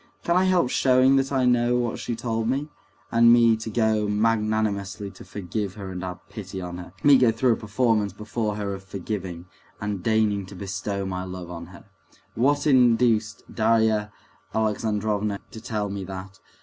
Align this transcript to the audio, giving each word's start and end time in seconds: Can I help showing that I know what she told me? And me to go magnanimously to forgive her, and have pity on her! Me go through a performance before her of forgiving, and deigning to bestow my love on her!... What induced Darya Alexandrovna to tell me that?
Can 0.23 0.35
I 0.35 0.45
help 0.45 0.71
showing 0.71 1.15
that 1.17 1.31
I 1.31 1.45
know 1.45 1.77
what 1.77 1.99
she 1.99 2.15
told 2.15 2.49
me? 2.49 2.69
And 3.11 3.31
me 3.31 3.55
to 3.57 3.69
go 3.69 4.07
magnanimously 4.07 5.11
to 5.11 5.23
forgive 5.23 5.75
her, 5.75 5.91
and 5.91 6.01
have 6.01 6.27
pity 6.27 6.59
on 6.59 6.79
her! 6.79 6.91
Me 7.03 7.19
go 7.19 7.31
through 7.31 7.53
a 7.53 7.55
performance 7.55 8.11
before 8.11 8.55
her 8.55 8.73
of 8.73 8.83
forgiving, 8.83 9.45
and 9.79 10.01
deigning 10.01 10.47
to 10.47 10.55
bestow 10.55 11.05
my 11.05 11.23
love 11.23 11.51
on 11.51 11.67
her!... 11.67 11.85
What 12.33 12.65
induced 12.65 13.43
Darya 13.53 14.11
Alexandrovna 14.55 15.39
to 15.51 15.61
tell 15.61 15.87
me 15.91 16.03
that? 16.05 16.39